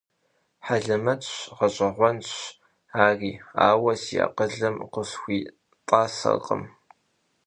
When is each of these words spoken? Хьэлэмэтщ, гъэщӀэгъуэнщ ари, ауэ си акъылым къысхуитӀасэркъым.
Хьэлэмэтщ, 0.65 1.31
гъэщӀэгъуэнщ 1.57 2.29
ари, 3.05 3.31
ауэ 3.69 3.93
си 4.01 4.15
акъылым 4.25 4.75
къысхуитӀасэркъым. 4.93 6.63